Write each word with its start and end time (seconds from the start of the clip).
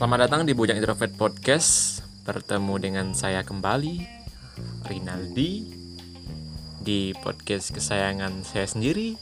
Selamat 0.00 0.24
datang 0.24 0.48
di 0.48 0.56
Bujang 0.56 0.80
Introvert 0.80 1.12
Podcast. 1.12 2.00
Bertemu 2.24 2.74
dengan 2.80 3.12
saya 3.12 3.44
kembali 3.44 4.00
Rinaldi 4.88 5.68
Di 6.80 7.12
podcast 7.20 7.68
kesayangan 7.68 8.40
saya 8.40 8.64
sendiri. 8.64 9.20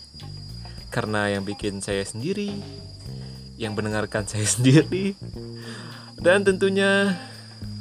Karena 0.95 1.35
yang 1.35 1.43
bikin 1.43 1.83
saya 1.83 2.07
sendiri 2.07 2.63
Yang 3.59 3.75
mendengarkan 3.75 4.31
saya 4.31 4.47
sendiri. 4.55 5.19
Dan 6.15 6.47
tentunya 6.47 7.11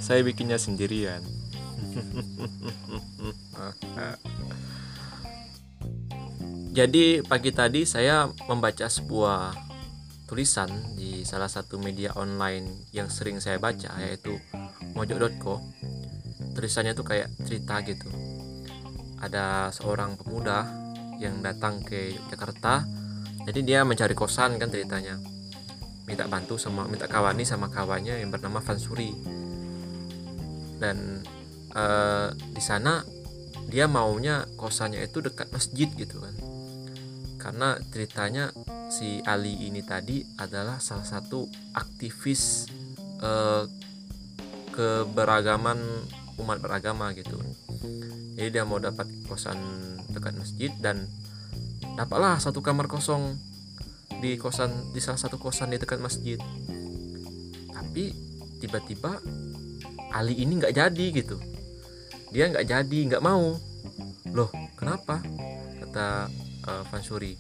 Saya 0.02 0.26
bikinnya 0.26 0.58
sendirian. 0.58 1.22
Jadi 6.74 7.22
pagi 7.22 7.54
tadi 7.54 7.86
saya 7.86 8.26
membaca 8.50 8.90
sebuah 8.90 9.67
tulisan 10.28 10.68
di 10.94 11.24
salah 11.24 11.48
satu 11.48 11.80
media 11.80 12.12
online 12.20 12.92
yang 12.92 13.08
sering 13.08 13.40
saya 13.40 13.58
baca 13.58 13.96
yaitu 14.04 14.36
mojok.co 14.92 15.64
tulisannya 16.54 16.92
tuh 16.94 17.08
kayak 17.08 17.32
cerita 17.48 17.80
gitu. 17.88 18.12
Ada 19.18 19.72
seorang 19.74 20.20
pemuda 20.20 20.68
yang 21.18 21.42
datang 21.42 21.82
ke 21.82 22.14
Jakarta 22.30 22.86
jadi 23.48 23.60
dia 23.64 23.80
mencari 23.88 24.12
kosan 24.12 24.60
kan 24.60 24.68
ceritanya. 24.68 25.16
Minta 26.04 26.28
bantu 26.28 26.60
sama 26.60 26.84
minta 26.92 27.08
kawani 27.08 27.48
sama 27.48 27.72
kawannya 27.72 28.20
yang 28.20 28.28
bernama 28.28 28.60
Fansuri. 28.60 29.16
Dan 30.78 31.24
uh, 31.72 32.36
di 32.36 32.62
sana 32.62 33.02
dia 33.68 33.88
maunya 33.88 34.44
kosannya 34.60 35.04
itu 35.04 35.24
dekat 35.24 35.52
masjid 35.52 35.92
gitu 35.92 36.24
kan 36.24 36.32
karena 37.48 37.80
ceritanya 37.96 38.52
si 38.92 39.24
Ali 39.24 39.72
ini 39.72 39.80
tadi 39.80 40.20
adalah 40.36 40.84
salah 40.84 41.08
satu 41.08 41.48
aktivis 41.72 42.68
eh, 43.24 43.64
keberagaman 44.76 45.80
umat 46.44 46.60
beragama 46.60 47.16
gitu. 47.16 47.40
Jadi 48.36 48.52
dia 48.52 48.68
mau 48.68 48.84
dapat 48.84 49.08
kosan 49.32 49.56
dekat 50.12 50.36
masjid 50.36 50.76
dan 50.84 51.08
dapatlah 51.96 52.36
satu 52.36 52.60
kamar 52.60 52.92
kosong 52.92 53.40
di 54.20 54.36
kosan 54.36 54.92
di 54.92 55.00
salah 55.00 55.18
satu 55.18 55.40
kosan 55.40 55.72
di 55.72 55.80
dekat 55.80 56.04
masjid. 56.04 56.36
Tapi 57.72 58.12
tiba-tiba 58.60 59.24
Ali 60.12 60.36
ini 60.36 60.60
nggak 60.60 60.76
jadi 60.76 61.06
gitu. 61.16 61.40
Dia 62.36 62.52
nggak 62.52 62.68
jadi 62.68 63.00
nggak 63.08 63.24
mau. 63.24 63.56
Loh 64.36 64.52
kenapa? 64.76 65.24
Kata 65.80 66.28
uh, 66.68 66.84
Fansuri. 66.92 67.34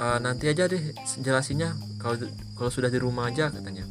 Uh, 0.00 0.18
nanti 0.18 0.50
aja 0.50 0.66
deh 0.66 0.80
jelasinnya. 1.20 1.76
Kalau 2.00 2.18
kalau 2.58 2.70
sudah 2.72 2.90
di 2.90 2.98
rumah 2.98 3.30
aja 3.30 3.52
katanya. 3.52 3.86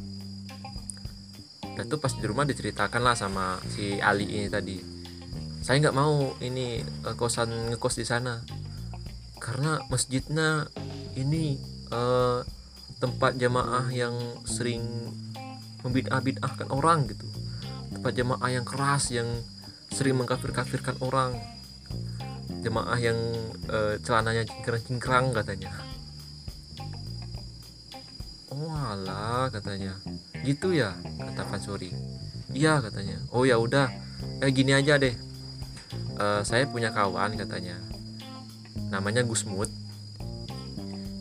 Dan 1.72 1.88
tuh 1.88 1.96
pas 1.96 2.12
di 2.12 2.26
rumah 2.28 2.44
diceritakan 2.44 3.00
lah 3.00 3.16
sama 3.16 3.56
si 3.72 3.96
Ali 4.02 4.28
ini 4.28 4.48
tadi. 4.52 4.76
Saya 5.62 5.78
nggak 5.78 5.96
mau 5.96 6.36
ini 6.42 6.82
uh, 7.06 7.16
kosan 7.16 7.72
ngekos 7.72 7.96
di 7.96 8.04
sana. 8.04 8.42
Karena 9.40 9.80
masjidnya 9.88 10.68
ini 11.16 11.56
uh, 11.90 12.44
tempat 13.02 13.34
jamaah 13.34 13.90
yang 13.90 14.14
sering 14.46 14.84
membid'ah-bid'ahkan 15.82 16.70
orang 16.70 17.10
gitu. 17.10 17.26
Tempat 17.98 18.12
jamaah 18.14 18.50
yang 18.52 18.62
keras 18.62 19.10
yang 19.10 19.26
sering 19.90 20.16
mengkafir-kafirkan 20.16 20.96
orang 21.02 21.36
jemaah 22.62 22.98
yang 22.98 23.18
uh, 23.68 23.98
celananya 24.00 24.46
cingkrang-cingkrang 24.46 25.34
katanya. 25.34 25.70
Oh 28.54 28.70
alah 28.70 29.50
katanya. 29.50 29.98
Gitu 30.46 30.78
ya? 30.78 30.94
Kata 31.18 31.42
Fansuri 31.50 31.90
iya 32.54 32.78
katanya. 32.78 33.18
Oh 33.34 33.42
ya 33.42 33.58
udah. 33.58 33.90
Eh 34.38 34.54
gini 34.54 34.72
aja 34.72 34.96
deh. 34.96 35.12
Uh, 36.16 36.40
saya 36.46 36.64
punya 36.70 36.94
kawan 36.94 37.34
katanya. 37.34 37.76
Namanya 38.88 39.26
Gusmut 39.26 39.82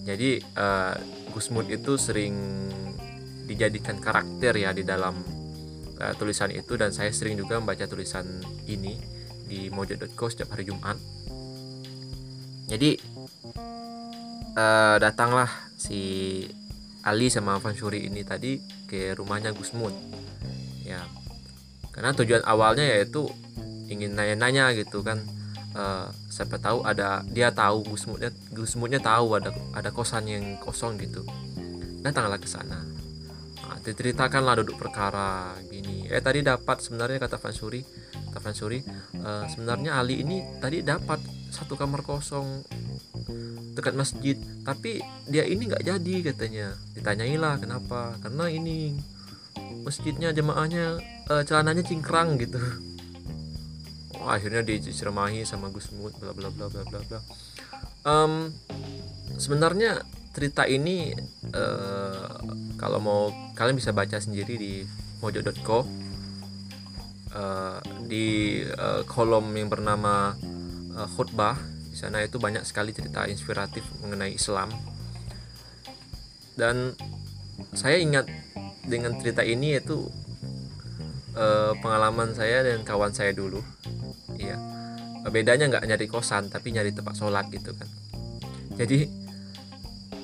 jadi 0.02 0.42
uh, 0.58 0.98
Gusmut 1.32 1.70
itu 1.70 1.96
sering 1.96 2.36
dijadikan 3.46 4.02
karakter 4.02 4.58
ya 4.58 4.74
di 4.74 4.82
dalam 4.82 5.22
uh, 6.02 6.14
tulisan 6.18 6.50
itu. 6.52 6.74
Dan 6.76 6.92
saya 6.92 7.14
sering 7.14 7.38
juga 7.38 7.62
membaca 7.62 7.86
tulisan 7.86 8.26
ini 8.66 8.98
di 9.46 9.70
mojo.co 9.70 10.26
setiap 10.32 10.56
hari 10.56 10.68
Jumat 10.68 10.98
jadi 12.72 12.96
uh, 14.56 14.96
datanglah 14.96 15.52
si 15.76 16.00
Ali 17.04 17.28
sama 17.28 17.60
Fansuri 17.60 18.08
ini 18.08 18.24
tadi 18.24 18.64
ke 18.88 19.12
rumahnya 19.12 19.52
Gusmud 19.52 19.92
ya 20.88 21.04
karena 21.92 22.16
tujuan 22.16 22.48
awalnya 22.48 22.88
yaitu 22.88 23.28
ingin 23.92 24.16
nanya-nanya 24.16 24.72
gitu 24.80 25.04
kan. 25.04 25.20
Uh, 25.72 26.12
siapa 26.28 26.60
tahu 26.60 26.84
ada 26.84 27.24
dia 27.32 27.48
tahu 27.48 27.96
Gusmudnya 27.96 28.32
Gusmudnya 28.52 29.00
tahu 29.00 29.40
ada 29.40 29.56
ada 29.72 29.90
kosan 29.92 30.28
yang 30.28 30.60
kosong 30.60 31.00
gitu. 31.00 31.24
Datanglah 32.04 32.40
ke 32.40 32.48
sana. 32.48 32.84
Nah, 33.64 33.80
diceritakanlah 33.80 34.64
duduk 34.64 34.76
perkara 34.76 35.56
gini. 35.72 36.12
Eh 36.12 36.20
tadi 36.20 36.44
dapat 36.44 36.84
sebenarnya 36.84 37.24
kata 37.24 37.40
Fansuri 37.40 37.84
kata 38.32 38.40
Fansuri 38.44 38.84
uh, 39.24 39.48
sebenarnya 39.48 39.96
Ali 39.96 40.24
ini 40.24 40.44
tadi 40.60 40.84
dapat 40.84 41.24
satu 41.52 41.76
kamar 41.76 42.02
kosong 42.02 42.64
dekat 43.76 43.94
masjid. 43.94 44.40
Tapi 44.64 45.04
dia 45.28 45.44
ini 45.44 45.68
nggak 45.68 45.84
jadi 45.84 46.16
katanya. 46.32 46.68
Ditanyailah 46.96 47.60
kenapa. 47.62 48.16
Karena 48.24 48.48
ini 48.48 48.96
masjidnya 49.84 50.32
jemaahnya 50.32 50.98
uh, 51.28 51.44
celananya 51.44 51.84
cingkrang 51.84 52.40
gitu. 52.40 52.58
Oh, 54.22 54.30
akhirnya 54.30 54.62
diceramahi 54.62 55.44
sama 55.44 55.74
Gus 55.74 55.90
Mut 55.98 56.14
bla 56.22 56.32
bla 56.32 56.54
bla 56.54 56.70
bla 56.70 56.82
bla 56.86 57.00
bla. 57.04 57.20
Um, 58.02 58.54
sebenarnya 59.38 60.02
cerita 60.32 60.64
ini 60.64 61.12
uh, 61.52 62.40
kalau 62.80 63.00
mau 63.04 63.22
kalian 63.58 63.78
bisa 63.78 63.92
baca 63.92 64.18
sendiri 64.22 64.56
di 64.56 64.74
mojo.co 65.20 65.84
uh, 67.36 67.78
di 68.08 68.62
uh, 68.64 69.04
kolom 69.06 69.52
yang 69.58 69.68
bernama 69.68 70.34
uh, 71.02 71.10
khutbah. 71.10 71.58
Di 71.90 71.98
sana 71.98 72.22
itu 72.22 72.38
banyak 72.38 72.64
sekali 72.64 72.94
cerita 72.94 73.26
inspiratif 73.26 73.84
mengenai 74.06 74.38
Islam. 74.38 74.70
Dan 76.54 76.94
saya 77.74 77.98
ingat 77.98 78.30
dengan 78.86 79.18
cerita 79.18 79.42
ini 79.42 79.76
yaitu 79.76 80.08
uh, 81.34 81.74
pengalaman 81.82 82.38
saya 82.38 82.62
dan 82.62 82.86
kawan 82.86 83.12
saya 83.12 83.34
dulu. 83.34 83.60
Iya. 84.38 84.56
Bedanya 85.30 85.70
nggak 85.70 85.86
nyari 85.86 86.08
kosan 86.10 86.50
tapi 86.50 86.74
nyari 86.74 86.94
tempat 86.94 87.18
sholat 87.18 87.50
gitu 87.50 87.74
kan. 87.76 87.90
Jadi 88.78 89.06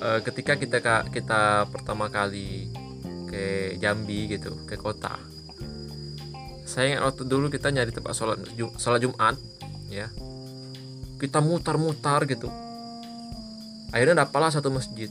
uh, 0.02 0.20
ketika 0.24 0.56
kita 0.56 0.80
kita 1.10 1.68
pertama 1.70 2.10
kali 2.10 2.70
ke 3.28 3.76
Jambi 3.78 4.32
gitu 4.32 4.56
ke 4.64 4.80
kota 4.80 5.20
saya 6.68 7.00
waktu 7.00 7.24
dulu 7.24 7.48
kita 7.48 7.72
nyari 7.72 7.96
tempat 7.96 8.12
sholat 8.12 8.44
sholat 8.76 9.00
Jumat 9.00 9.40
ya 9.88 10.12
kita 11.18 11.42
mutar-mutar 11.42 12.24
gitu. 12.30 12.48
Akhirnya 13.90 14.26
dapatlah 14.26 14.54
satu 14.54 14.70
masjid. 14.70 15.10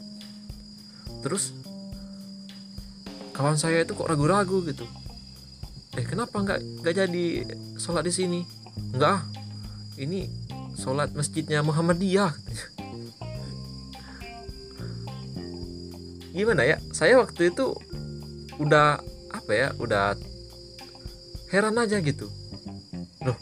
Terus 1.20 1.50
kawan 3.34 3.58
saya 3.58 3.82
itu 3.82 3.92
kok 3.92 4.06
ragu-ragu 4.06 4.62
gitu. 4.64 4.86
Eh 5.98 6.06
kenapa 6.06 6.38
nggak 6.38 6.60
nggak 6.82 6.94
jadi 6.94 7.24
sholat 7.76 8.06
di 8.06 8.12
sini? 8.14 8.40
Nggak 8.94 9.20
ini 9.98 10.30
sholat 10.78 11.10
masjidnya 11.12 11.66
Muhammadiyah. 11.66 12.32
Gimana 16.36 16.62
ya? 16.68 16.76
Saya 16.92 17.18
waktu 17.18 17.50
itu 17.50 17.74
udah 18.60 19.00
apa 19.32 19.52
ya 19.52 19.68
udah 19.80 20.14
heran 21.50 21.80
aja 21.80 21.98
gitu. 22.04 22.30
Loh 23.24 23.36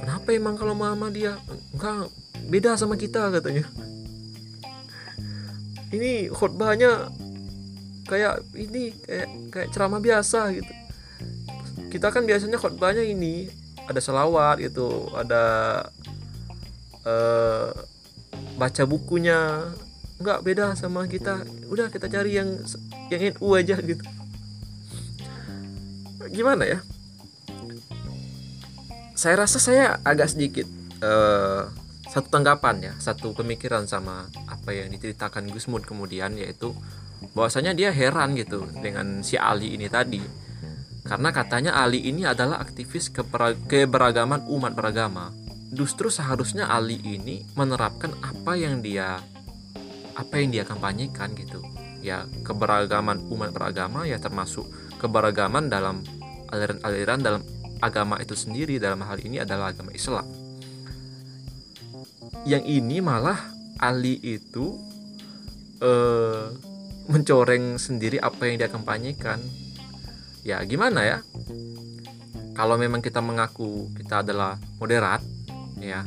kenapa 0.00 0.36
emang 0.36 0.54
kalau 0.60 0.76
Muhammadiyah 0.76 1.40
enggak 1.80 2.12
beda 2.52 2.76
sama 2.76 3.00
kita 3.00 3.32
katanya. 3.32 3.64
Ini 5.90 6.28
khutbahnya 6.28 7.08
kayak 8.04 8.44
ini 8.52 8.92
kayak 9.00 9.28
kayak 9.48 9.68
ceramah 9.72 9.96
biasa 10.04 10.52
gitu. 10.52 10.72
Kita 11.88 12.12
kan 12.12 12.28
biasanya 12.28 12.60
khutbahnya 12.60 13.00
ini 13.00 13.48
ada 13.88 13.96
selawat 13.96 14.60
gitu. 14.60 15.08
Ada 15.16 15.42
uh, 17.08 17.72
baca 18.60 18.82
bukunya. 18.84 19.72
Nggak 20.20 20.44
beda 20.44 20.76
sama 20.76 21.08
kita. 21.08 21.48
Udah 21.72 21.88
kita 21.88 22.12
cari 22.12 22.36
yang 22.36 22.60
yang 23.08 23.40
NU 23.40 23.48
aja 23.56 23.80
gitu. 23.80 24.04
Gimana 26.28 26.68
ya? 26.68 26.84
Saya 29.16 29.40
rasa 29.42 29.56
saya 29.56 29.96
agak 30.04 30.28
sedikit 30.28 30.79
uh, 31.04 31.68
satu 32.10 32.26
tanggapan 32.26 32.90
ya 32.90 32.92
satu 32.98 33.30
pemikiran 33.38 33.86
sama 33.86 34.26
apa 34.50 34.74
yang 34.74 34.90
diceritakan 34.90 35.46
Gusmud 35.54 35.86
kemudian 35.86 36.34
yaitu 36.34 36.74
bahwasanya 37.36 37.76
dia 37.76 37.94
heran 37.94 38.34
gitu 38.34 38.66
dengan 38.80 39.20
si 39.20 39.36
Ali 39.36 39.76
ini 39.76 39.86
tadi. 39.86 40.22
Karena 41.00 41.32
katanya 41.34 41.74
Ali 41.80 42.06
ini 42.06 42.22
adalah 42.28 42.60
aktivis 42.62 43.10
keberagaman 43.10 44.46
umat 44.46 44.72
beragama. 44.76 45.32
Justru 45.70 46.10
seharusnya 46.10 46.70
Ali 46.70 46.98
ini 47.02 47.46
menerapkan 47.54 48.14
apa 48.20 48.54
yang 48.58 48.82
dia 48.82 49.18
apa 50.18 50.34
yang 50.38 50.50
dia 50.50 50.64
kampanyekan 50.66 51.34
gitu. 51.38 51.62
Ya 52.00 52.24
keberagaman 52.42 53.26
umat 53.32 53.52
beragama 53.52 54.08
ya 54.08 54.16
termasuk 54.16 54.66
keberagaman 54.98 55.68
dalam 55.68 56.04
aliran-aliran 56.52 57.20
dalam 57.20 57.42
agama 57.80 58.20
itu 58.20 58.36
sendiri 58.36 58.76
dalam 58.76 59.00
hal 59.04 59.20
ini 59.24 59.40
adalah 59.40 59.72
agama 59.72 59.92
Islam 59.96 60.39
yang 62.46 62.64
ini 62.64 63.02
malah 63.02 63.38
Ali 63.80 64.16
itu 64.20 64.76
eh, 65.80 66.46
mencoreng 67.10 67.80
sendiri 67.80 68.20
apa 68.20 68.46
yang 68.46 68.60
dia 68.60 68.70
kampanyekan 68.70 69.40
ya 70.46 70.62
gimana 70.64 71.04
ya 71.04 71.18
kalau 72.56 72.76
memang 72.80 73.00
kita 73.04 73.20
mengaku 73.20 73.88
kita 73.96 74.24
adalah 74.24 74.56
moderat 74.80 75.20
ya 75.80 76.04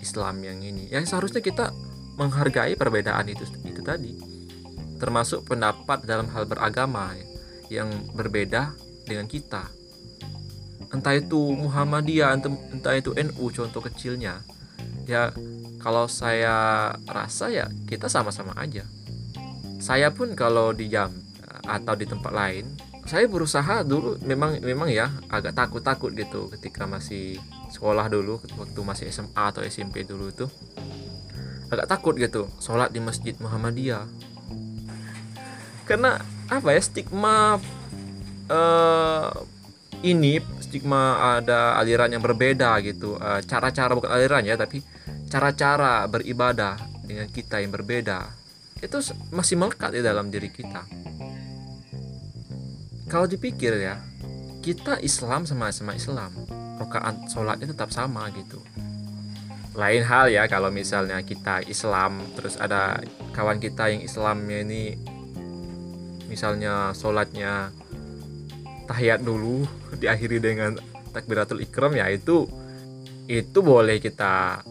Islam 0.00 0.42
yang 0.42 0.58
ini 0.62 0.90
ya 0.90 1.02
seharusnya 1.02 1.44
kita 1.44 1.70
menghargai 2.16 2.74
perbedaan 2.74 3.30
itu 3.30 3.46
itu 3.66 3.82
tadi 3.84 4.30
termasuk 5.00 5.48
pendapat 5.48 6.04
dalam 6.04 6.28
hal 6.28 6.44
beragama 6.44 7.16
yang 7.72 7.88
berbeda 8.12 8.76
dengan 9.08 9.24
kita. 9.24 9.64
Entah 10.92 11.16
itu 11.16 11.38
Muhammadiyah, 11.56 12.36
entah 12.76 12.94
itu 12.98 13.16
NU 13.16 13.44
contoh 13.48 13.80
kecilnya. 13.80 14.44
Ya 15.10 15.34
kalau 15.82 16.06
saya 16.06 16.94
rasa 17.10 17.50
ya 17.50 17.66
kita 17.90 18.06
sama-sama 18.06 18.54
aja. 18.54 18.86
Saya 19.82 20.14
pun 20.14 20.38
kalau 20.38 20.70
di 20.70 20.86
jam 20.86 21.10
atau 21.66 21.98
di 21.98 22.06
tempat 22.06 22.30
lain, 22.30 22.70
saya 23.10 23.26
berusaha 23.26 23.82
dulu. 23.82 24.22
Memang 24.22 24.62
memang 24.62 24.86
ya 24.86 25.10
agak 25.26 25.58
takut-takut 25.58 26.14
gitu 26.14 26.46
ketika 26.54 26.86
masih 26.86 27.42
sekolah 27.74 28.06
dulu 28.06 28.38
waktu 28.54 28.80
masih 28.86 29.10
SMA 29.10 29.42
atau 29.50 29.66
SMP 29.66 30.06
dulu 30.06 30.30
itu. 30.30 30.46
Agak 31.74 31.90
takut 31.90 32.14
gitu 32.14 32.46
sholat 32.62 32.94
di 32.94 33.02
masjid 33.02 33.34
Muhammadiyah. 33.42 34.06
Karena 35.90 36.22
apa 36.46 36.70
ya 36.70 36.82
stigma 36.86 37.58
uh, 38.46 39.30
ini 40.00 40.40
stigma 40.64 41.36
ada 41.36 41.76
aliran 41.76 42.12
yang 42.12 42.24
berbeda 42.24 42.80
gitu. 42.84 43.20
Cara 43.20 43.42
cara-cara 43.70 43.92
bukan 43.92 44.10
aliran 44.10 44.44
ya 44.46 44.56
tapi 44.56 44.80
cara-cara 45.28 46.06
beribadah 46.08 46.76
dengan 47.04 47.26
kita 47.30 47.60
yang 47.60 47.74
berbeda 47.74 48.30
itu 48.80 48.96
masih 49.34 49.60
melekat 49.60 49.92
di 49.92 50.00
dalam 50.00 50.32
diri 50.32 50.48
kita. 50.48 50.82
Kalau 53.10 53.26
dipikir 53.26 53.76
ya 53.76 54.00
kita 54.64 55.00
Islam 55.04 55.44
sama 55.44 55.72
sama 55.74 55.92
Islam 55.98 56.32
rokaat 56.80 57.28
sholatnya 57.28 57.76
tetap 57.76 57.92
sama 57.92 58.30
gitu. 58.32 58.62
Lain 59.76 60.02
hal 60.02 60.32
ya 60.32 60.48
kalau 60.48 60.72
misalnya 60.72 61.20
kita 61.20 61.60
Islam 61.68 62.24
terus 62.34 62.56
ada 62.56 62.98
kawan 63.36 63.60
kita 63.60 63.92
yang 63.92 64.00
Islamnya 64.00 64.64
ini 64.64 64.96
misalnya 66.30 66.94
sholatnya 66.96 67.74
tahiyat 68.90 69.22
dulu 69.22 69.62
diakhiri 69.94 70.42
dengan 70.42 70.74
takbiratul 71.14 71.62
ikram 71.62 71.94
ya 71.94 72.10
itu 72.10 72.50
itu 73.30 73.58
boleh 73.62 74.02
kita 74.02 74.66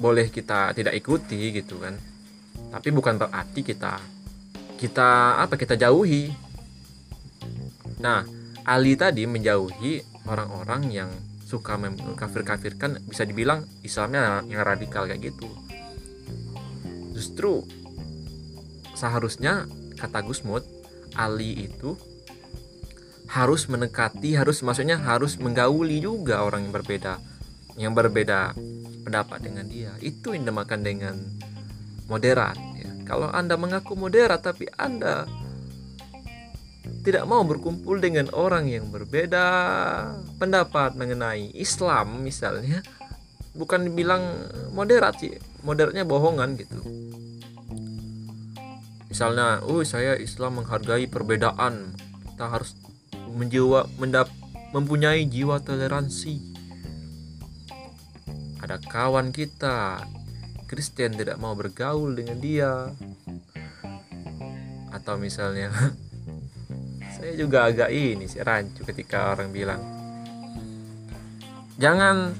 boleh 0.00 0.32
kita 0.32 0.72
tidak 0.72 0.96
ikuti 0.96 1.52
gitu 1.52 1.76
kan. 1.76 1.92
Tapi 2.72 2.88
bukan 2.88 3.20
berarti 3.20 3.60
kita 3.60 4.00
kita 4.80 5.40
apa 5.44 5.60
kita 5.60 5.76
jauhi. 5.76 6.32
Nah 8.00 8.24
Ali 8.64 8.96
tadi 8.96 9.28
menjauhi 9.28 10.24
orang-orang 10.24 10.88
yang 10.88 11.10
suka 11.46 11.78
kafir-kafirkan 12.18 13.04
bisa 13.06 13.22
dibilang 13.22 13.62
Islamnya 13.84 14.40
yang 14.48 14.64
radikal 14.64 15.04
kayak 15.04 15.30
gitu. 15.30 15.46
Justru 17.12 17.62
seharusnya 18.96 19.68
kata 20.00 20.24
Gusmut 20.24 20.64
Ali 21.16 21.68
itu 21.68 22.15
harus 23.26 23.66
mendekati 23.66 24.38
harus 24.38 24.62
maksudnya 24.62 24.98
harus 24.98 25.38
menggauli 25.38 25.98
juga 25.98 26.46
orang 26.46 26.70
yang 26.70 26.74
berbeda 26.74 27.14
yang 27.76 27.92
berbeda 27.92 28.54
pendapat 29.02 29.38
dengan 29.42 29.66
dia 29.66 29.92
itu 30.00 30.34
yang 30.34 30.46
dinamakan 30.46 30.80
dengan 30.82 31.14
moderat 32.06 32.56
ya. 32.78 32.90
kalau 33.04 33.30
anda 33.30 33.58
mengaku 33.58 33.98
moderat 33.98 34.42
tapi 34.46 34.70
anda 34.78 35.26
tidak 37.02 37.26
mau 37.26 37.42
berkumpul 37.42 37.98
dengan 37.98 38.30
orang 38.34 38.70
yang 38.70 38.90
berbeda 38.90 39.46
pendapat 40.38 40.94
mengenai 40.94 41.54
Islam 41.54 42.22
misalnya 42.22 42.82
bukan 43.54 43.90
dibilang 43.90 44.22
moderat 44.70 45.18
sih 45.18 45.34
moderatnya 45.66 46.06
bohongan 46.06 46.54
gitu 46.58 46.78
misalnya 49.10 49.64
oh 49.64 49.82
saya 49.82 50.14
Islam 50.18 50.62
menghargai 50.62 51.08
perbedaan 51.08 51.94
kita 52.36 52.52
harus 52.52 52.76
menjiwa 53.36 53.84
mendap 54.00 54.32
mempunyai 54.72 55.28
jiwa 55.28 55.60
toleransi. 55.60 56.56
Ada 58.64 58.80
kawan 58.80 59.30
kita 59.30 60.02
Kristen 60.66 61.14
tidak 61.14 61.38
mau 61.38 61.52
bergaul 61.52 62.16
dengan 62.16 62.40
dia. 62.40 62.90
Atau 64.90 65.20
misalnya 65.20 65.70
saya 67.16 67.32
juga 67.32 67.64
agak 67.64 67.88
ini 67.88 68.28
sih 68.28 68.44
rancu 68.44 68.84
ketika 68.84 69.32
orang 69.32 69.48
bilang 69.48 69.80
jangan 71.80 72.36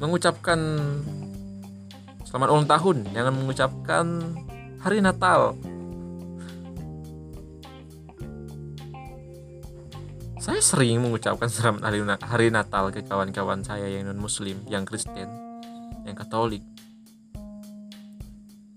mengucapkan 0.00 0.60
selamat 2.24 2.48
ulang 2.48 2.68
tahun 2.68 2.96
jangan 3.12 3.32
mengucapkan 3.36 4.06
hari 4.80 5.04
Natal 5.04 5.52
Saya 10.44 10.60
sering 10.60 11.00
mengucapkan 11.00 11.48
selamat 11.48 11.88
hari, 11.88 12.04
hari 12.20 12.46
Natal 12.52 12.92
ke 12.92 13.00
kawan-kawan 13.00 13.64
saya 13.64 13.88
yang 13.88 14.12
non-muslim, 14.12 14.60
yang 14.68 14.84
Kristen, 14.84 15.24
yang 16.04 16.12
Katolik. 16.12 16.60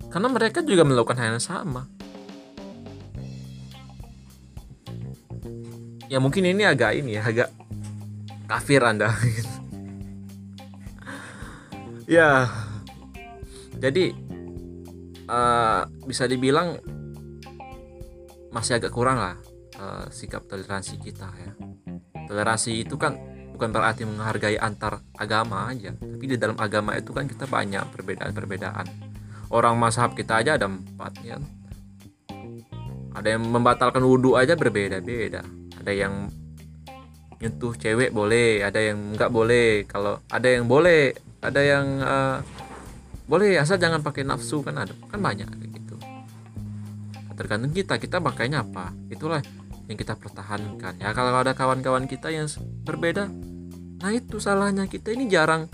Karena 0.08 0.32
mereka 0.32 0.64
juga 0.64 0.88
melakukan 0.88 1.20
hal 1.20 1.36
yang 1.36 1.44
sama. 1.44 1.92
Ya 6.08 6.24
mungkin 6.24 6.48
ini 6.48 6.64
agak 6.64 7.04
ini 7.04 7.20
ya, 7.20 7.28
agak 7.28 7.52
kafir 8.48 8.80
Anda. 8.88 9.12
ya. 12.08 12.48
Jadi 13.76 14.16
uh, 15.28 15.84
bisa 16.08 16.32
dibilang 16.32 16.80
masih 18.56 18.80
agak 18.80 18.96
kurang 18.96 19.20
lah 19.20 19.36
uh, 19.80 20.06
sikap 20.10 20.46
toleransi 20.46 21.00
kita 21.02 21.30
ya. 21.32 21.52
Toleransi 22.28 22.84
itu 22.84 23.00
kan 23.00 23.16
bukan 23.58 23.74
berarti 23.74 24.06
menghargai 24.06 24.62
antar 24.62 25.02
agama 25.18 25.66
aja 25.66 25.90
tapi 25.98 26.30
di 26.30 26.38
dalam 26.38 26.54
agama 26.62 26.94
itu 26.94 27.10
kan 27.10 27.26
kita 27.26 27.50
banyak 27.50 27.82
perbedaan-perbedaan. 27.94 28.86
Orang 29.50 29.80
mazhab 29.80 30.12
kita 30.14 30.44
aja 30.44 30.60
ada 30.60 30.68
empat 30.68 31.14
ya. 31.24 31.40
Ada 33.18 33.34
yang 33.34 33.50
membatalkan 33.50 34.04
wudhu 34.06 34.38
aja 34.38 34.54
berbeda-beda. 34.54 35.42
Ada 35.82 35.92
yang 35.94 36.30
nyentuh 37.38 37.74
cewek 37.78 38.10
boleh 38.10 38.66
ada 38.66 38.82
yang 38.82 39.14
nggak 39.14 39.32
boleh. 39.32 39.86
Kalau 39.86 40.22
ada 40.30 40.48
yang 40.50 40.66
boleh 40.66 41.14
ada 41.42 41.62
yang 41.62 41.86
uh, 42.02 42.38
boleh 43.30 43.62
asal 43.62 43.78
jangan 43.78 44.02
pakai 44.02 44.26
nafsu 44.26 44.62
kan 44.66 44.74
ada 44.78 44.94
kan 45.10 45.22
banyak 45.22 45.50
gitu. 45.74 45.96
Tergantung 47.38 47.74
kita 47.74 48.02
kita 48.02 48.18
makanya 48.18 48.66
apa. 48.66 48.94
Itulah 49.10 49.42
yang 49.88 49.98
kita 49.98 50.20
pertahankan. 50.20 51.00
Ya 51.00 51.16
kalau 51.16 51.34
ada 51.36 51.56
kawan-kawan 51.56 52.06
kita 52.06 52.32
yang 52.32 52.48
berbeda 52.84 53.32
nah 53.98 54.14
itu 54.14 54.38
salahnya 54.38 54.86
kita. 54.86 55.10
Ini 55.10 55.26
jarang. 55.26 55.66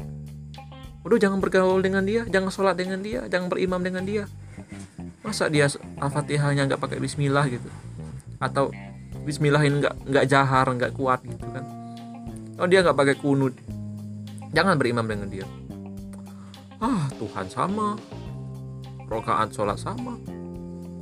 Udah 1.04 1.20
jangan 1.20 1.44
bergaul 1.44 1.84
dengan 1.84 2.08
dia, 2.08 2.24
jangan 2.32 2.48
sholat 2.48 2.80
dengan 2.80 3.04
dia, 3.04 3.28
jangan 3.28 3.52
berimam 3.52 3.84
dengan 3.84 4.08
dia. 4.08 4.24
Masa 5.20 5.52
dia 5.52 5.68
al-fatihahnya 6.00 6.64
nggak 6.72 6.80
pakai 6.80 7.04
Bismillah 7.04 7.44
gitu, 7.52 7.68
atau 8.40 8.72
Bismillahin 9.28 9.84
nggak 9.84 10.08
nggak 10.08 10.26
jahar, 10.32 10.64
nggak 10.72 10.96
kuat 10.96 11.20
gitu 11.28 11.44
kan? 11.52 11.68
Oh 12.56 12.68
dia 12.68 12.80
nggak 12.84 12.96
pakai 12.96 13.16
kunut, 13.20 13.52
jangan 14.56 14.80
berimam 14.80 15.04
dengan 15.04 15.28
dia. 15.28 15.48
Ah 16.80 17.12
Tuhan 17.20 17.52
sama, 17.52 18.00
rokaat 19.12 19.52
sholat 19.52 19.80
sama, 19.80 20.16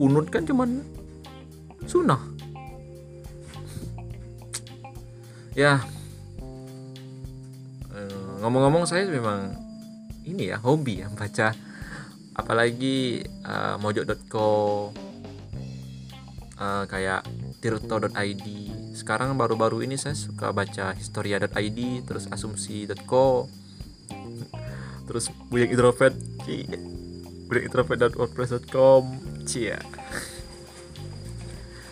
kunut 0.01 0.33
kan 0.33 0.49
cuman 0.49 0.81
sunnah 1.85 2.21
ya. 5.57 5.83
Eh, 7.91 8.31
ngomong-ngomong 8.41 8.87
saya 8.87 9.07
memang 9.07 9.55
ini 10.23 10.51
ya 10.51 10.57
hobi 10.61 11.03
ya 11.03 11.07
baca. 11.11 11.53
Apalagi 12.31 13.27
uh, 13.43 13.75
mojok.co 13.83 14.49
uh, 16.61 16.83
kayak 16.87 17.27
tirto.id 17.59 18.45
sekarang 18.95 19.33
baru-baru 19.35 19.83
ini 19.83 19.97
saya 19.97 20.13
suka 20.13 20.53
baca 20.53 20.93
historia.id 20.93 21.79
terus 22.05 22.25
asumsi.co 22.29 23.49
terus 25.09 25.25
buyang 25.49 25.71
introvert 25.73 26.15
buyang 27.49 27.65
introvert.wordpress.com 27.67 29.03
cia 29.43 29.79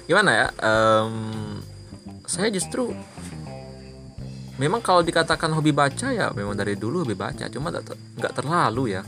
gimana 0.09 0.31
ya? 0.33 0.47
Um, 0.65 1.61
saya 2.25 2.49
justru 2.49 2.93
memang 4.59 4.83
kalau 4.83 4.99
dikatakan 4.99 5.55
hobi 5.55 5.71
baca 5.71 6.11
ya 6.11 6.29
memang 6.35 6.53
dari 6.53 6.75
dulu 6.75 7.07
hobi 7.07 7.15
baca 7.15 7.47
cuma 7.47 7.71
nggak 7.71 8.33
terlalu 8.35 8.99
ya. 8.99 9.01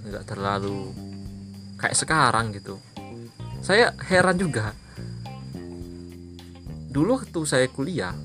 Nggak 0.00 0.24
terlalu 0.24 0.90
kayak 1.76 1.96
sekarang 1.96 2.56
gitu. 2.56 2.80
Saya 3.60 3.92
heran 4.08 4.40
juga. 4.40 4.72
Dulu 6.90 7.20
waktu 7.20 7.40
saya 7.44 7.68
kuliah 7.68 8.16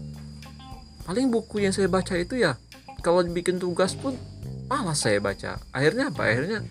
paling 1.06 1.30
buku 1.30 1.62
yang 1.62 1.70
saya 1.70 1.86
baca 1.86 2.18
itu 2.18 2.42
ya 2.42 2.58
kalau 3.06 3.22
bikin 3.22 3.62
tugas 3.62 3.94
pun 3.94 4.16
malas 4.72 5.04
saya 5.04 5.20
baca. 5.22 5.60
Akhirnya 5.70 6.10
apa? 6.10 6.26
Akhirnya 6.26 6.66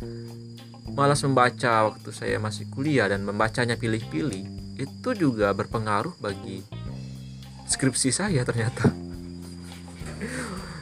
malas 0.90 1.22
membaca 1.22 1.92
waktu 1.92 2.10
saya 2.10 2.40
masih 2.40 2.66
kuliah 2.72 3.06
dan 3.06 3.22
membacanya 3.22 3.76
pilih-pilih 3.78 4.48
itu 4.74 5.10
juga 5.14 5.54
berpengaruh 5.54 6.18
bagi 6.18 6.66
skripsi 7.70 8.10
saya 8.10 8.42
ternyata 8.42 9.03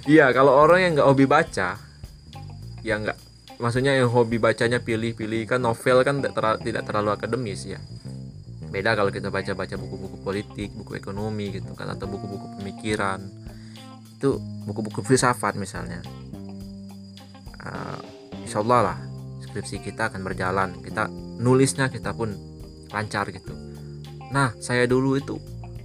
iya 0.06 0.30
kalau 0.34 0.54
orang 0.54 0.78
yang 0.82 0.92
nggak 0.98 1.08
hobi 1.08 1.26
baca 1.28 1.78
ya 2.82 2.94
nggak 2.98 3.16
maksudnya 3.62 3.94
yang 3.94 4.10
hobi 4.10 4.42
bacanya 4.42 4.82
pilih-pilih 4.82 5.46
kan 5.46 5.62
novel 5.62 6.02
kan 6.02 6.18
tidak 6.58 6.82
terlalu, 6.82 7.14
akademis 7.14 7.62
ya. 7.70 7.78
Beda 8.74 8.98
kalau 8.98 9.14
kita 9.14 9.30
baca-baca 9.30 9.78
buku-buku 9.78 10.16
politik 10.26 10.74
buku 10.74 10.98
ekonomi 10.98 11.54
gitu 11.54 11.70
kan 11.78 11.94
atau 11.94 12.10
buku-buku 12.10 12.58
pemikiran. 12.58 13.22
Itu 14.18 14.42
buku-buku 14.66 15.06
filsafat 15.06 15.54
misalnya. 15.54 16.02
Uh, 17.62 18.00
insya 18.42 18.58
Allah 18.66 18.80
lah 18.90 18.98
skripsi 19.46 19.78
kita 19.78 20.10
akan 20.10 20.26
berjalan. 20.26 20.74
Kita 20.82 21.06
nulisnya 21.38 21.86
kita 21.86 22.10
pun 22.10 22.34
lancar 22.90 23.30
gitu. 23.30 23.54
Nah, 24.34 24.56
saya 24.58 24.88
dulu 24.90 25.20
itu 25.20 25.38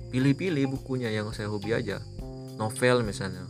pilih-pilih 0.09 0.79
bukunya 0.79 1.13
yang 1.13 1.29
saya 1.29 1.51
hobi 1.51 1.75
aja. 1.77 2.01
Novel 2.57 3.05
misalnya. 3.05 3.45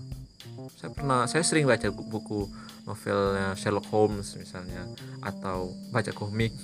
Saya 0.77 0.91
pernah 0.93 1.25
saya 1.25 1.41
sering 1.41 1.65
baca 1.65 1.89
buku 1.89 2.45
novelnya 2.87 3.51
Sherlock 3.59 3.91
Holmes 3.91 4.39
misalnya 4.39 4.87
atau 5.19 5.75
baca 5.91 6.11
komik. 6.15 6.55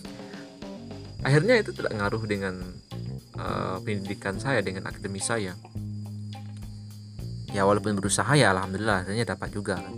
Akhirnya 1.24 1.60
itu 1.60 1.76
tidak 1.76 1.96
ngaruh 1.96 2.24
dengan 2.24 2.60
uh, 3.40 3.80
pendidikan 3.84 4.40
saya 4.40 4.64
dengan 4.64 4.88
akademis 4.88 5.28
saya. 5.28 5.56
Ya 7.52 7.64
walaupun 7.64 7.96
berusaha 8.00 8.34
ya 8.34 8.56
alhamdulillah 8.56 9.06
akhirnya 9.06 9.24
dapat 9.36 9.50
juga 9.52 9.80
kan 9.80 9.96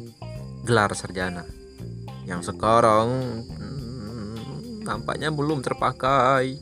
gelar 0.65 0.91
sarjana. 0.97 1.45
Yang 2.25 2.53
sekarang 2.53 3.07
hmm, 3.45 4.81
nampaknya 4.85 5.29
belum 5.29 5.61
terpakai 5.61 6.57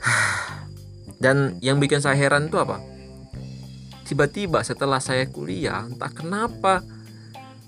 dan 1.24 1.56
yang 1.64 1.80
bikin 1.80 2.04
saya 2.04 2.16
heran 2.16 2.48
itu 2.52 2.60
apa? 2.60 2.89
Tiba-tiba 4.10 4.58
setelah 4.66 4.98
saya 4.98 5.22
kuliah, 5.30 5.86
entah 5.86 6.10
kenapa 6.10 6.82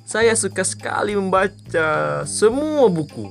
saya 0.02 0.34
suka 0.34 0.66
sekali 0.66 1.14
membaca 1.14 2.26
semua 2.26 2.90
buku. 2.90 3.30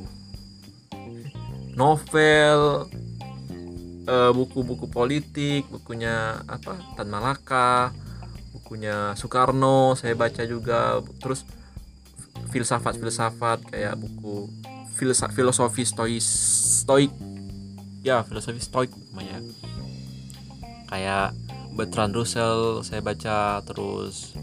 Novel, 1.75 2.87
eh, 4.07 4.31
buku-buku 4.31 4.87
politik, 4.87 5.67
bukunya 5.67 6.39
apa? 6.47 6.79
Tan 6.95 7.11
Malaka, 7.11 7.91
bukunya 8.55 9.11
Soekarno, 9.19 9.99
saya 9.99 10.15
baca 10.15 10.47
juga. 10.47 11.03
Terus 11.19 11.43
filsafat-filsafat 12.47 13.75
kayak 13.75 13.99
buku 13.99 14.47
filosofi 15.31 15.83
stois 15.87 16.23
stoik 16.83 17.09
ya 18.03 18.21
filosofi 18.27 18.59
stoik 18.59 18.91
namanya 19.11 19.39
kayak 20.91 21.31
Bertrand 21.71 22.11
Russell 22.11 22.83
saya 22.83 22.99
baca 22.99 23.63
terus 23.63 24.35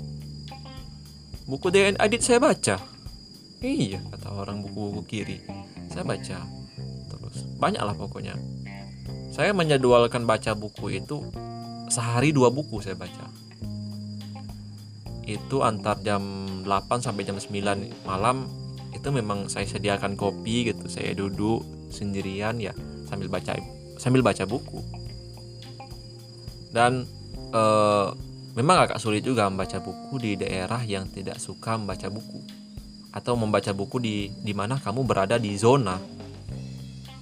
buku 1.44 1.68
DNA 1.68 2.00
Adit 2.00 2.24
saya 2.24 2.40
baca. 2.40 2.80
Iya 3.60 4.00
kata 4.14 4.28
orang 4.32 4.64
buku-buku 4.64 5.02
kiri. 5.04 5.38
Saya 5.92 6.08
baca 6.08 6.38
terus 7.12 7.36
banyak 7.60 7.82
lah 7.84 7.92
pokoknya. 7.92 8.32
Saya 9.28 9.52
menjadwalkan 9.52 10.24
baca 10.24 10.56
buku 10.56 10.98
itu 10.98 11.28
sehari 11.92 12.32
dua 12.32 12.48
buku 12.48 12.80
saya 12.80 12.96
baca. 12.96 13.28
Itu 15.28 15.60
antar 15.60 16.00
jam 16.00 16.24
8 16.64 17.04
sampai 17.04 17.28
jam 17.28 17.36
9 17.36 18.08
malam 18.08 18.48
itu 18.96 19.08
memang 19.12 19.52
saya 19.52 19.68
sediakan 19.68 20.16
kopi 20.16 20.72
gitu. 20.72 20.88
Saya 20.88 21.12
duduk 21.12 21.60
sendirian 21.92 22.56
ya 22.56 22.72
sambil 23.04 23.28
baca 23.28 23.52
sambil 24.00 24.24
baca 24.24 24.48
buku. 24.48 24.80
Dan 26.72 27.17
uh, 27.52 28.12
memang 28.56 28.88
agak 28.88 28.98
sulit 29.00 29.24
juga 29.24 29.46
membaca 29.46 29.78
buku 29.78 30.14
di 30.20 30.30
daerah 30.38 30.82
yang 30.82 31.08
tidak 31.08 31.40
suka 31.40 31.76
membaca 31.76 32.08
buku. 32.08 32.40
Atau 33.12 33.34
membaca 33.34 33.72
buku 33.72 33.96
di 33.98 34.16
di 34.30 34.52
mana 34.52 34.76
kamu 34.76 35.04
berada 35.04 35.40
di 35.40 35.56
zona 35.56 35.96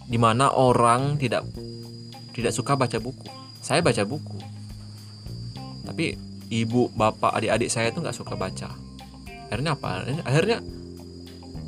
di 0.07 0.19
mana 0.23 0.55
orang 0.55 1.19
tidak 1.19 1.47
tidak 2.35 2.53
suka 2.55 2.79
baca 2.79 2.99
buku. 3.03 3.27
Saya 3.63 3.83
baca 3.83 4.03
buku. 4.07 4.39
Tapi 5.87 6.15
ibu 6.51 6.91
bapak 6.95 7.43
adik-adik 7.43 7.71
saya 7.71 7.91
itu 7.91 7.99
nggak 8.03 8.17
suka 8.17 8.35
baca. 8.39 8.71
Akhirnya 9.51 9.79
apa? 9.79 10.07
Akhirnya 10.27 10.59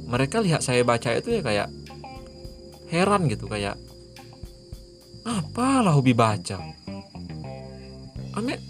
mereka 0.09 0.41
lihat 0.41 0.65
saya 0.65 0.83
baca 0.83 1.13
itu 1.15 1.37
ya 1.37 1.43
kayak 1.45 1.69
heran 2.89 3.29
gitu 3.29 3.45
kayak 3.45 3.77
apalah 5.29 5.93
hobi 5.93 6.17
baca 6.17 6.57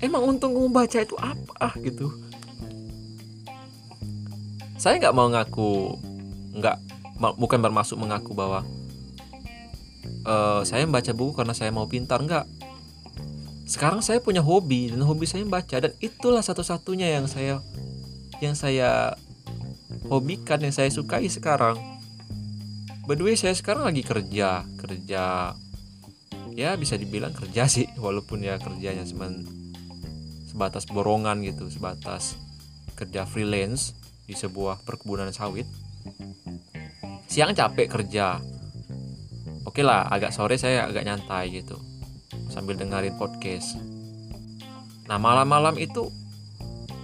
emang 0.00 0.36
untung 0.36 0.54
membaca 0.56 0.98
itu 0.98 1.16
apa 1.18 1.74
gitu. 1.82 2.12
Saya 4.78 5.02
nggak 5.02 5.16
mau 5.16 5.26
ngaku 5.28 5.98
nggak 6.58 6.76
bukan 7.38 7.58
bermaksud 7.58 7.98
mengaku 7.98 8.30
bahwa 8.34 8.62
uh, 10.22 10.62
saya 10.62 10.86
membaca 10.86 11.10
buku 11.10 11.34
karena 11.34 11.54
saya 11.54 11.74
mau 11.74 11.90
pintar 11.90 12.22
nggak. 12.22 12.46
Sekarang 13.68 14.00
saya 14.00 14.22
punya 14.22 14.40
hobi 14.40 14.88
dan 14.88 15.04
hobi 15.04 15.28
saya 15.28 15.44
membaca 15.44 15.76
dan 15.76 15.92
itulah 16.00 16.40
satu-satunya 16.40 17.12
yang 17.12 17.28
saya 17.28 17.60
yang 18.38 18.54
saya 18.54 19.18
hobikan 20.08 20.62
yang 20.62 20.72
saya 20.72 20.88
sukai 20.88 21.28
sekarang. 21.28 21.76
By 23.04 23.16
the 23.16 23.24
way 23.24 23.36
saya 23.36 23.56
sekarang 23.56 23.88
lagi 23.88 24.04
kerja 24.04 24.64
kerja 24.78 25.52
ya 26.58 26.74
bisa 26.74 26.98
dibilang 26.98 27.30
kerja 27.30 27.70
sih 27.70 27.86
walaupun 28.04 28.42
ya 28.42 28.58
kerjanya 28.58 29.06
cuma 29.06 29.30
sebatas 30.58 30.90
borongan 30.90 31.38
gitu 31.46 31.70
sebatas 31.70 32.34
kerja 32.98 33.22
freelance 33.22 33.94
di 34.26 34.34
sebuah 34.34 34.82
perkebunan 34.82 35.30
sawit. 35.30 35.70
Siang 37.30 37.54
capek 37.54 37.86
kerja. 37.86 38.42
Oke 39.62 39.86
lah 39.86 40.10
agak 40.10 40.34
sore 40.34 40.58
saya 40.58 40.90
agak 40.90 41.06
nyantai 41.06 41.62
gitu 41.62 41.78
sambil 42.50 42.74
dengerin 42.74 43.14
podcast. 43.14 43.78
Nah 45.06 45.14
malam-malam 45.22 45.78
itu 45.78 46.10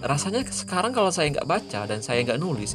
rasanya 0.02 0.42
sekarang 0.50 0.90
kalau 0.90 1.14
saya 1.14 1.30
nggak 1.30 1.46
baca 1.46 1.86
dan 1.86 2.02
saya 2.02 2.26
nggak 2.26 2.42
nulis 2.42 2.74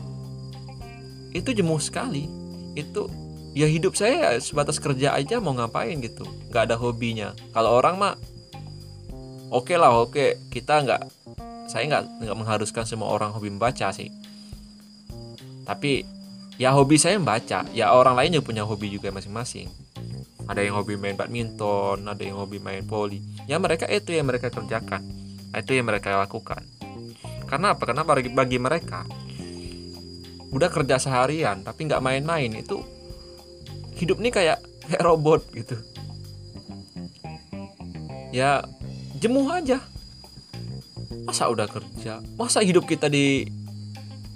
itu 1.36 1.52
jemuh 1.52 1.84
sekali. 1.84 2.32
Itu 2.72 3.12
ya 3.52 3.68
hidup 3.68 4.00
saya 4.00 4.40
sebatas 4.40 4.80
kerja 4.80 5.12
aja 5.12 5.44
mau 5.44 5.52
ngapain 5.60 6.00
gitu 6.00 6.24
nggak 6.48 6.72
ada 6.72 6.80
hobinya. 6.80 7.36
Kalau 7.52 7.76
orang 7.76 8.00
mah 8.00 8.16
oke 9.50 9.70
okay 9.70 9.78
lah 9.78 9.92
oke. 9.94 10.14
Okay. 10.14 10.30
kita 10.54 10.82
nggak 10.86 11.02
saya 11.70 11.86
nggak 11.86 12.04
nggak 12.26 12.38
mengharuskan 12.38 12.86
semua 12.86 13.14
orang 13.14 13.30
hobi 13.34 13.54
membaca 13.54 13.94
sih. 13.94 14.10
Tapi 15.66 16.02
ya 16.58 16.74
hobi 16.74 16.98
saya 16.98 17.22
membaca. 17.22 17.66
Ya 17.74 17.94
orang 17.94 18.18
lain 18.18 18.40
juga 18.42 18.46
punya 18.50 18.64
hobi 18.66 18.90
juga 18.90 19.14
masing-masing. 19.14 19.70
Ada 20.50 20.66
yang 20.66 20.82
hobi 20.82 20.98
main 20.98 21.14
badminton 21.14 22.10
ada 22.10 22.26
yang 22.26 22.42
hobi 22.42 22.58
main 22.58 22.82
poli 22.82 23.22
ya 23.46 23.62
mereka 23.62 23.86
itu 23.86 24.18
yang 24.18 24.26
mereka 24.26 24.50
kerjakan. 24.50 25.06
Itu 25.54 25.78
yang 25.78 25.86
mereka 25.86 26.18
lakukan. 26.18 26.66
Karena 27.46 27.74
apa? 27.78 27.86
Karena 27.86 28.02
bagi, 28.06 28.30
bagi 28.34 28.58
mereka 28.58 29.06
udah 30.50 30.70
kerja 30.74 30.98
seharian 30.98 31.62
tapi 31.62 31.86
nggak 31.86 32.02
main-main 32.02 32.50
itu 32.58 32.82
hidup 34.02 34.18
nih 34.18 34.34
kayak 34.34 34.58
kayak 34.90 35.06
robot 35.06 35.46
gitu. 35.54 35.78
Ya 38.34 38.66
jemuh 39.20 39.48
aja. 39.52 39.84
Masa 41.28 41.52
udah 41.52 41.68
kerja? 41.68 42.24
Masa 42.40 42.64
hidup 42.64 42.88
kita 42.88 43.12
di 43.12 43.46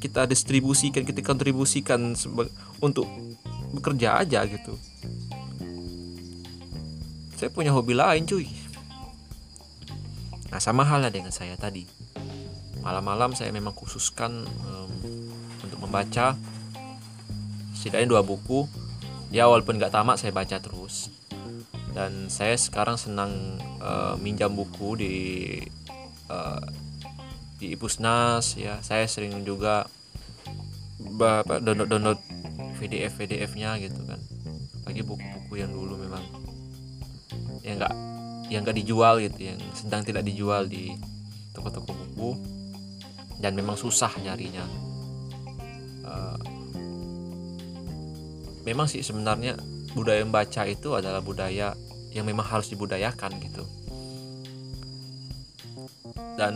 kita 0.03 0.27
distribusikan 0.27 1.07
kita 1.07 1.23
kontribusikan 1.23 2.11
untuk 2.83 3.07
bekerja 3.71 4.19
aja 4.19 4.43
gitu. 4.43 4.75
Saya 7.39 7.49
punya 7.49 7.71
hobi 7.71 7.95
lain 7.95 8.27
cuy. 8.27 8.45
Nah 10.51 10.59
sama 10.59 10.83
halnya 10.83 11.09
dengan 11.09 11.31
saya 11.31 11.55
tadi. 11.55 11.87
Malam-malam 12.83 13.31
saya 13.31 13.49
memang 13.55 13.71
khususkan 13.71 14.43
um, 14.43 14.91
untuk 15.63 15.79
membaca 15.79 16.35
setidaknya 17.71 18.19
dua 18.19 18.21
buku. 18.21 18.67
Ya 19.33 19.47
walaupun 19.49 19.79
nggak 19.79 19.95
tamat 19.95 20.19
saya 20.19 20.35
baca 20.35 20.59
terus 20.59 21.09
dan 21.93 22.25
saya 22.27 22.57
sekarang 22.57 22.97
senang 22.97 23.61
uh, 23.77 24.17
minjam 24.17 24.49
buku 24.49 24.97
di 24.97 25.15
uh, 26.27 26.65
di 27.61 27.77
Ipusnas 27.77 28.57
ya. 28.57 28.81
Saya 28.81 29.05
sering 29.05 29.45
juga 29.45 29.85
download 30.99 31.87
download 31.87 32.19
PDF 32.81 33.13
PDF 33.21 33.53
nya 33.53 33.77
gitu 33.77 34.01
kan. 34.09 34.17
Bagi 34.83 35.05
buku-buku 35.05 35.53
yang 35.61 35.69
dulu 35.69 35.95
memang 36.01 36.25
yang 37.61 37.77
nggak 37.79 37.95
yang 38.49 38.61
nggak 38.65 38.77
dijual 38.83 39.21
gitu 39.21 39.53
yang 39.53 39.57
sedang 39.77 40.01
tidak 40.03 40.25
dijual 40.25 40.65
di 40.65 40.97
toko-toko 41.53 41.93
buku. 41.93 42.29
Dan 43.37 43.53
memang 43.53 43.77
susah 43.77 44.09
nyarinya. 44.17 44.65
Uh, 46.03 46.41
memang 48.65 48.89
sih 48.89 49.05
sebenarnya 49.05 49.59
budaya 49.93 50.25
membaca 50.25 50.65
itu 50.65 50.97
adalah 50.97 51.21
budaya 51.21 51.77
yang 52.13 52.29
memang 52.29 52.45
harus 52.45 52.69
dibudayakan 52.69 53.35
gitu. 53.41 53.65
Dan 56.37 56.55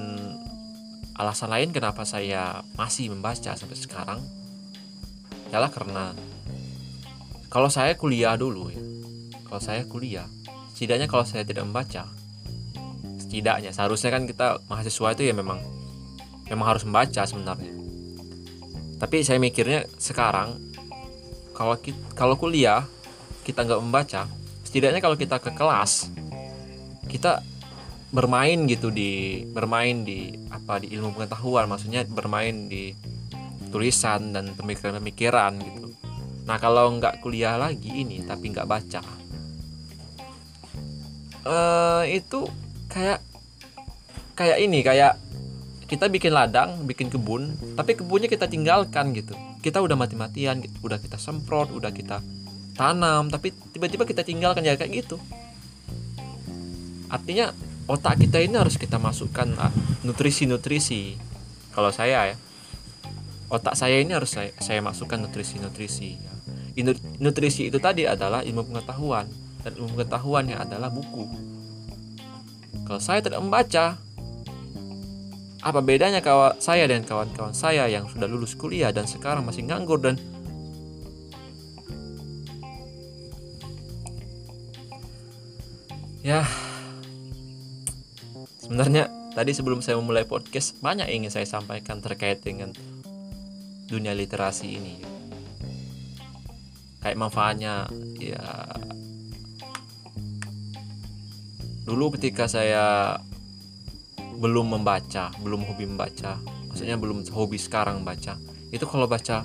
alasan 1.17 1.49
lain 1.49 1.69
kenapa 1.73 2.05
saya 2.05 2.61
masih 2.77 3.09
membaca 3.09 3.57
sampai 3.57 3.77
sekarang 3.77 4.21
adalah 5.49 5.73
karena 5.73 6.13
kalau 7.49 7.73
saya 7.73 7.97
kuliah 7.97 8.37
dulu 8.37 8.69
ya 8.69 8.83
kalau 9.49 9.61
saya 9.63 9.81
kuliah 9.89 10.29
setidaknya 10.75 11.09
kalau 11.09 11.25
saya 11.25 11.41
tidak 11.41 11.65
membaca 11.65 12.05
setidaknya 13.17 13.73
seharusnya 13.73 14.13
kan 14.13 14.29
kita 14.29 14.61
mahasiswa 14.69 15.17
itu 15.17 15.23
ya 15.25 15.33
memang 15.33 15.57
memang 16.47 16.67
harus 16.75 16.83
membaca 16.87 17.23
sebenarnya. 17.27 17.73
Tapi 18.97 19.21
saya 19.21 19.37
mikirnya 19.37 19.85
sekarang 20.01 20.57
kalau 21.53 21.77
kita, 21.77 21.99
kalau 22.17 22.35
kuliah 22.39 22.87
kita 23.45 23.63
nggak 23.67 23.81
membaca 23.83 24.25
setidaknya 24.67 24.99
kalau 24.99 25.15
kita 25.15 25.39
ke 25.39 25.55
kelas 25.55 26.11
kita 27.07 27.39
bermain 28.11 28.67
gitu 28.67 28.91
di 28.91 29.43
bermain 29.47 30.03
di 30.03 30.35
apa 30.51 30.83
di 30.83 30.91
ilmu 30.91 31.15
pengetahuan 31.15 31.71
maksudnya 31.71 32.03
bermain 32.03 32.67
di 32.67 32.91
tulisan 33.71 34.35
dan 34.35 34.51
pemikiran-pemikiran 34.59 35.55
gitu 35.63 35.87
nah 36.43 36.59
kalau 36.59 36.91
nggak 36.99 37.23
kuliah 37.23 37.55
lagi 37.55 38.03
ini 38.03 38.27
tapi 38.27 38.51
nggak 38.51 38.67
baca 38.67 39.01
uh, 41.47 42.03
itu 42.03 42.43
kayak 42.91 43.23
kayak 44.35 44.59
ini 44.59 44.83
kayak 44.83 45.15
kita 45.87 46.11
bikin 46.11 46.35
ladang, 46.35 46.83
bikin 46.83 47.07
kebun, 47.07 47.55
tapi 47.79 47.95
kebunnya 47.95 48.27
kita 48.27 48.43
tinggalkan 48.51 49.15
gitu. 49.15 49.31
Kita 49.63 49.79
udah 49.79 49.95
mati-matian, 49.95 50.59
udah 50.83 50.99
kita 50.99 51.15
semprot, 51.15 51.71
udah 51.71 51.95
kita 51.95 52.19
tanam, 52.77 53.33
tapi 53.33 53.51
tiba-tiba 53.73 54.05
kita 54.05 54.21
tinggalkan 54.21 54.61
ya 54.61 54.77
kayak 54.77 55.03
gitu. 55.03 55.17
Artinya 57.09 57.51
otak 57.89 58.21
kita 58.21 58.37
ini 58.37 58.55
harus 58.55 58.77
kita 58.77 59.01
masukkan 59.01 59.49
ah, 59.57 59.73
nutrisi-nutrisi. 60.05 61.17
Kalau 61.73 61.89
saya 61.89 62.31
ya, 62.31 62.37
otak 63.49 63.73
saya 63.73 63.97
ini 63.97 64.13
harus 64.13 64.31
saya, 64.31 64.53
saya 64.61 64.79
masukkan 64.85 65.17
nutrisi-nutrisi. 65.17 66.19
Nutrisi 67.17 67.73
itu 67.73 67.81
tadi 67.81 68.05
adalah 68.05 68.45
ilmu 68.45 68.69
pengetahuan 68.69 69.25
dan 69.65 69.71
ilmu 69.73 69.97
pengetahuannya 69.97 70.55
adalah 70.61 70.93
buku. 70.93 71.25
Kalau 72.85 73.01
saya 73.01 73.19
tidak 73.19 73.41
membaca, 73.41 73.97
apa 75.57 75.79
bedanya 75.81 76.21
kawan 76.21 76.61
saya 76.61 76.85
dan 76.85 77.03
kawan-kawan 77.03 77.51
saya 77.51 77.89
yang 77.89 78.05
sudah 78.07 78.29
lulus 78.29 78.53
kuliah 78.53 78.93
dan 78.93 79.09
sekarang 79.09 79.43
masih 79.43 79.65
nganggur 79.65 79.99
dan 79.99 80.15
ya. 86.27 86.43
Sebenarnya 88.59 89.07
tadi 89.31 89.55
sebelum 89.55 89.79
saya 89.79 89.95
memulai 89.95 90.27
podcast 90.27 90.75
banyak 90.83 91.07
ingin 91.07 91.31
saya 91.31 91.47
sampaikan 91.47 92.03
terkait 92.03 92.43
dengan 92.43 92.75
dunia 93.87 94.11
literasi 94.11 94.67
ini. 94.75 94.95
Kayak 96.99 97.15
manfaatnya 97.15 97.87
ya. 98.19 98.43
Dulu 101.87 102.19
ketika 102.19 102.51
saya 102.51 103.15
belum 104.37 104.77
membaca 104.77 105.33
belum 105.41 105.65
hobi 105.65 105.89
membaca 105.89 106.37
maksudnya 106.69 106.93
belum 106.93 107.25
hobi 107.33 107.57
sekarang 107.57 108.05
baca 108.05 108.37
itu 108.69 108.85
kalau 108.85 109.09
baca 109.09 109.41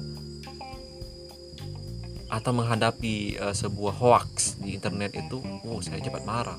atau 2.32 2.56
menghadapi 2.56 3.36
uh, 3.36 3.52
sebuah 3.52 3.92
hoax 4.00 4.56
di 4.56 4.72
internet 4.72 5.12
itu 5.12 5.36
oh 5.68 5.84
saya 5.84 6.00
cepat 6.00 6.24
marah. 6.24 6.56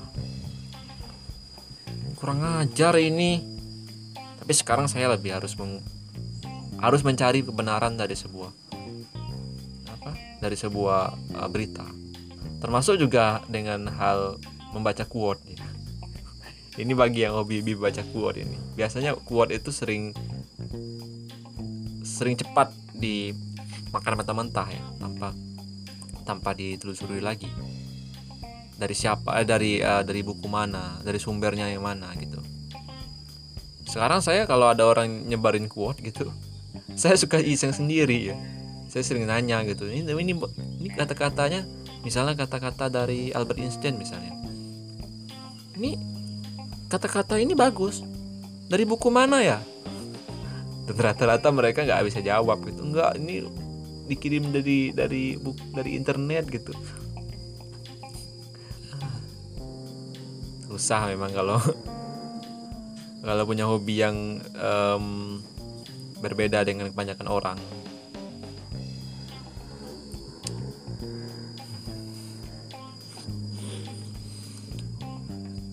Kurang 2.14 2.46
ajar 2.62 2.94
ini. 3.02 3.42
Tapi 4.38 4.52
sekarang 4.54 4.86
saya 4.86 5.10
lebih 5.10 5.34
harus 5.34 5.58
meng, 5.58 5.82
harus 6.78 7.02
mencari 7.02 7.42
kebenaran 7.42 7.98
dari 7.98 8.14
sebuah 8.14 8.54
apa? 9.90 10.14
Dari 10.38 10.54
sebuah 10.54 11.00
uh, 11.42 11.48
berita. 11.50 11.82
Termasuk 12.62 13.02
juga 13.02 13.42
dengan 13.50 13.90
hal 13.90 14.38
membaca 14.70 15.02
quote 15.04 15.42
ya 15.48 15.62
ini 16.82 16.94
bagi 16.94 17.26
yang 17.26 17.34
hobi 17.34 17.66
baca 17.74 18.06
quote 18.14 18.46
ini. 18.46 18.54
Biasanya 18.78 19.18
quote 19.26 19.50
itu 19.50 19.74
sering 19.74 20.14
sering 22.06 22.38
cepat 22.38 22.70
dimakan 22.94 24.22
mentah-mentah 24.22 24.68
ya 24.70 24.84
tanpa 25.02 25.34
tanpa 26.24 26.56
ditelusuri 26.56 27.20
lagi. 27.20 27.46
Dari 28.74 28.94
siapa 28.96 29.38
eh, 29.38 29.46
dari 29.46 29.78
uh, 29.78 30.02
dari 30.02 30.26
buku 30.26 30.50
mana 30.50 30.98
dari 31.04 31.22
sumbernya 31.22 31.70
yang 31.70 31.86
mana 31.86 32.10
gitu. 32.18 32.42
Sekarang 33.86 34.18
saya 34.18 34.48
kalau 34.48 34.72
ada 34.72 34.82
orang 34.88 35.28
nyebarin 35.30 35.70
quote 35.70 36.02
gitu 36.02 36.32
saya 37.00 37.14
suka 37.18 37.38
iseng 37.38 37.70
sendiri 37.70 38.34
ya. 38.34 38.36
Saya 38.90 39.02
sering 39.02 39.26
nanya 39.26 39.62
gitu. 39.66 39.86
Ini 39.86 40.06
ini 40.06 40.34
ini 40.82 40.88
kata-katanya 40.90 41.66
misalnya 42.06 42.38
kata-kata 42.38 42.90
dari 42.90 43.34
Albert 43.34 43.58
Einstein 43.58 43.98
misalnya. 43.98 44.34
Ini 45.74 45.98
kata-kata 46.86 47.42
ini 47.42 47.58
bagus. 47.58 48.02
Dari 48.70 48.86
buku 48.86 49.10
mana 49.10 49.42
ya? 49.42 49.58
Dan 50.86 50.96
rata-rata 51.04 51.50
mereka 51.50 51.82
nggak 51.82 52.06
bisa 52.06 52.22
jawab 52.22 52.62
gitu. 52.66 52.86
Nggak 52.86 53.18
ini 53.18 53.42
dikirim 54.04 54.52
dari 54.52 54.92
dari 54.92 55.36
buku 55.40 55.72
dari 55.72 55.96
internet 55.96 56.44
gitu. 56.52 56.72
Susah 60.68 61.08
memang 61.08 61.32
kalau 61.32 61.58
kalau 63.24 63.42
punya 63.48 63.64
hobi 63.64 64.04
yang 64.04 64.42
um, 64.60 65.40
berbeda 66.20 66.64
dengan 66.64 66.92
kebanyakan 66.92 67.28
orang. 67.28 67.58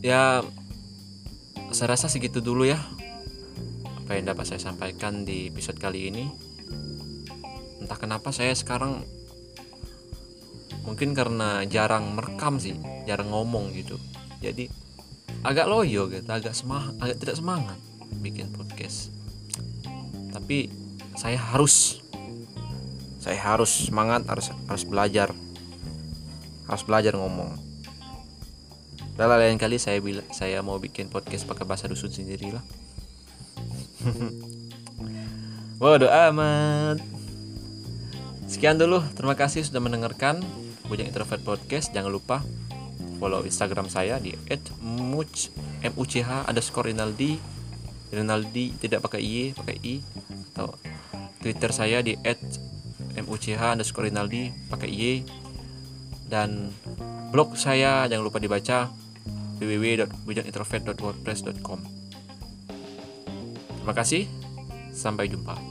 Ya 0.01 0.41
saya 1.71 1.93
rasa 1.93 2.09
segitu 2.09 2.41
dulu 2.41 2.65
ya 2.67 2.81
apa 4.11 4.19
yang 4.19 4.27
dapat 4.27 4.43
saya 4.43 4.59
sampaikan 4.59 5.23
di 5.23 5.47
episode 5.47 5.79
kali 5.79 6.11
ini 6.11 6.50
kenapa 8.01 8.33
saya 8.33 8.57
sekarang 8.57 9.05
mungkin 10.81 11.13
karena 11.13 11.61
jarang 11.69 12.17
merekam 12.17 12.57
sih 12.57 12.73
jarang 13.05 13.29
ngomong 13.29 13.69
gitu 13.77 14.01
jadi 14.41 14.65
agak 15.45 15.69
loyo 15.69 16.09
gitu 16.09 16.25
agak 16.25 16.57
semangat 16.57 16.97
agak 16.97 17.21
tidak 17.21 17.37
semangat 17.37 17.77
bikin 18.17 18.49
podcast 18.49 19.13
tapi 20.33 20.73
saya 21.13 21.37
harus 21.37 22.01
saya 23.21 23.37
harus 23.37 23.69
semangat 23.85 24.25
harus 24.25 24.49
harus 24.65 24.83
belajar 24.89 25.29
harus 26.65 26.83
belajar 26.83 27.13
ngomong 27.13 27.71
Lala 29.19 29.37
lain 29.37 29.61
kali 29.61 29.77
saya 29.77 30.01
bila, 30.01 30.25
saya 30.33 30.65
mau 30.65 30.81
bikin 30.81 31.05
podcast 31.05 31.45
pakai 31.45 31.61
bahasa 31.61 31.85
dusun 31.85 32.09
sendiri 32.09 32.55
lah. 32.55 32.65
Waduh 35.83 36.09
amat. 36.09 37.20
Sekian 38.51 38.75
dulu, 38.75 38.99
terima 39.15 39.39
kasih 39.39 39.63
sudah 39.63 39.79
mendengarkan 39.79 40.43
Bujang 40.91 41.07
Introvert 41.07 41.39
Podcast. 41.39 41.95
Jangan 41.95 42.11
lupa 42.11 42.43
follow 43.15 43.47
Instagram 43.47 43.87
saya 43.87 44.19
di 44.19 44.35
@much 44.83 45.55
m 45.79 45.95
u 45.95 46.03
c 46.03 46.19
h 46.19 46.51
underscore 46.51 46.91
rinaldi 46.91 47.39
rinaldi 48.11 48.75
tidak 48.75 49.07
pakai 49.07 49.23
i 49.23 49.55
pakai 49.55 49.79
i 49.87 50.03
atau 50.51 50.75
Twitter 51.39 51.71
saya 51.71 52.03
di 52.03 52.19
m 53.15 53.23
u 53.23 53.39
c 53.39 53.55
h 53.55 53.71
underscore 53.71 54.11
rinaldi 54.11 54.51
pakai 54.67 54.91
y 54.91 55.23
dan 56.27 56.75
blog 57.31 57.55
saya 57.55 58.03
jangan 58.11 58.27
lupa 58.27 58.43
dibaca 58.43 58.91
www.bujangintrovert.wordpress.com 59.63 61.79
Terima 63.81 63.97
kasih, 63.97 64.29
sampai 64.93 65.25
jumpa. 65.25 65.70